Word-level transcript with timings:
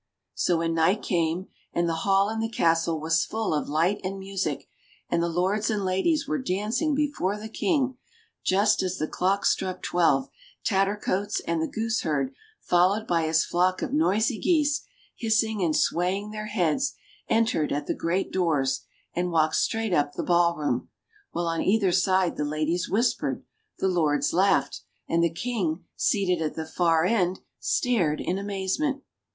So 0.33 0.57
when 0.57 0.73
night 0.73 1.03
came, 1.03 1.49
and 1.73 1.87
the 1.87 1.93
hall 2.01 2.29
in 2.31 2.39
the 2.39 2.49
castle 2.49 2.99
was 2.99 3.23
full 3.23 3.53
of 3.53 3.69
light 3.69 4.01
and 4.03 4.17
music, 4.17 4.67
and 5.11 5.21
the 5.21 5.29
lords 5.29 5.69
and 5.69 5.85
ladies 5.85 6.27
were 6.27 6.41
dancing 6.41 6.95
before 6.95 7.37
the 7.37 7.47
King, 7.47 7.97
just 8.43 8.81
as 8.81 8.97
the 8.97 9.07
clock 9.07 9.45
struck 9.45 9.83
twelve, 9.83 10.27
Tattercoats 10.65 11.39
and 11.45 11.61
the 11.61 11.67
gooseherd, 11.67 12.33
followed 12.63 13.05
by 13.05 13.27
his 13.27 13.45
flock 13.45 13.83
of 13.83 13.93
noisy 13.93 14.39
geese, 14.39 14.81
hissing 15.15 15.61
and 15.61 15.75
swaying 15.75 16.31
their 16.31 16.47
heads, 16.47 16.95
entered 17.29 17.71
at 17.71 17.85
the 17.85 17.93
great 17.93 18.31
doors, 18.33 18.81
and 19.13 19.29
walked 19.29 19.53
straight 19.57 19.93
up 19.93 20.13
the 20.13 20.23
ball 20.23 20.55
room, 20.55 20.89
while 21.29 21.45
on 21.45 21.61
either 21.61 21.91
side 21.91 22.37
the 22.37 22.43
ladies 22.43 22.89
whispered, 22.89 23.43
the 23.77 23.87
lords 23.87 24.33
laughed, 24.33 24.81
and 25.07 25.23
the 25.23 25.29
King 25.29 25.83
seated 25.95 26.41
at 26.41 26.55
the 26.55 26.65
far 26.65 27.05
end 27.05 27.41
stared 27.59 28.19
in 28.19 28.39
amazement. 28.39 29.03